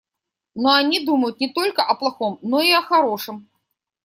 [0.55, 3.47] Но они думают не только о плохом, но и о хорошем.